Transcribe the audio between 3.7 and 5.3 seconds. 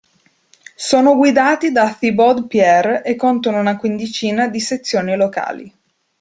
quindicina di sezioni